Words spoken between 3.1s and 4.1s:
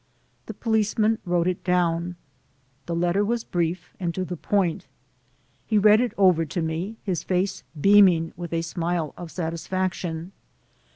was brief